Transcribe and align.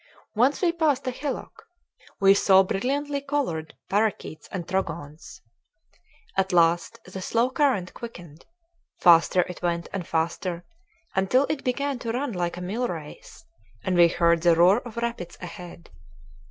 Once 0.33 0.63
we 0.63 0.71
passed 0.71 1.05
a 1.05 1.11
hillock. 1.11 1.67
We 2.19 2.33
saw 2.33 2.63
brilliantly 2.63 3.21
colored 3.21 3.75
parakeets 3.87 4.49
and 4.51 4.67
trogons. 4.67 5.41
At 6.35 6.51
last 6.51 6.97
the 7.05 7.21
slow 7.21 7.51
current 7.51 7.93
quickened. 7.93 8.47
Faster 8.99 9.41
it 9.41 9.61
went, 9.61 9.89
and 9.93 10.07
faster, 10.07 10.65
until 11.15 11.45
it 11.49 11.63
began 11.63 11.99
to 11.99 12.13
run 12.13 12.31
like 12.33 12.57
a 12.57 12.61
mill 12.61 12.87
race, 12.87 13.45
and 13.83 13.95
we 13.95 14.07
heard 14.07 14.41
the 14.41 14.55
roar 14.55 14.79
of 14.79 14.97
rapids 14.97 15.37
ahead. 15.39 15.91